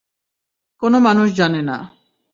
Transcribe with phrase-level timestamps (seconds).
[0.83, 1.77] কোন মানুষ জানে না।